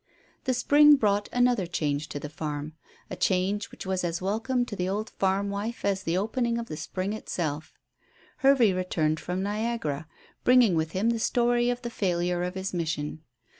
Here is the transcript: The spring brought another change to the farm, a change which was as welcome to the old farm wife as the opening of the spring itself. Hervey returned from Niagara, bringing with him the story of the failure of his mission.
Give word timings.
The 0.45 0.55
spring 0.55 0.95
brought 0.95 1.29
another 1.31 1.67
change 1.67 2.09
to 2.09 2.19
the 2.19 2.27
farm, 2.27 2.73
a 3.11 3.15
change 3.15 3.69
which 3.69 3.85
was 3.85 4.03
as 4.03 4.19
welcome 4.19 4.65
to 4.65 4.75
the 4.75 4.89
old 4.89 5.11
farm 5.11 5.51
wife 5.51 5.85
as 5.85 6.01
the 6.01 6.17
opening 6.17 6.57
of 6.57 6.69
the 6.69 6.75
spring 6.75 7.13
itself. 7.13 7.71
Hervey 8.37 8.73
returned 8.73 9.19
from 9.19 9.43
Niagara, 9.43 10.07
bringing 10.43 10.73
with 10.73 10.93
him 10.93 11.11
the 11.11 11.19
story 11.19 11.69
of 11.69 11.83
the 11.83 11.91
failure 11.91 12.41
of 12.41 12.55
his 12.55 12.73
mission. 12.73 13.21